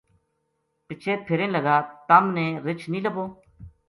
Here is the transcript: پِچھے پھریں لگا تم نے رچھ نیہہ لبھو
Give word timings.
پِچھے 0.87 1.13
پھریں 1.25 1.49
لگا 1.55 1.79
تم 2.07 2.23
نے 2.35 2.45
رچھ 2.65 2.85
نیہہ 2.91 3.03
لبھو 3.05 3.25